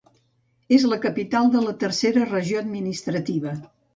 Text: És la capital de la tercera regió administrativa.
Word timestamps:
És 0.77 0.85
la 0.93 0.97
capital 1.03 1.51
de 1.57 1.61
la 1.65 1.75
tercera 1.85 2.25
regió 2.31 2.63
administrativa. 2.65 3.55